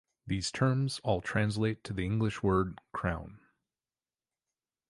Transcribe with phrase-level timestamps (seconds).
[0.25, 3.39] These terms all translate to the English word "crown".